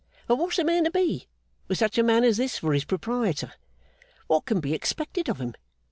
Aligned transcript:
But 0.25 0.37
what's 0.37 0.57
a 0.57 0.63
man 0.63 0.85
to 0.85 0.89
be, 0.89 1.27
with 1.67 1.77
such 1.77 1.95
a 1.99 2.01
man 2.01 2.23
as 2.23 2.37
this 2.37 2.57
for 2.57 2.73
his 2.73 2.85
Proprietor? 2.85 3.53
What 4.25 4.45
can 4.47 4.59
be 4.59 4.73
expected 4.73 5.29
of 5.29 5.39
him? 5.39 5.53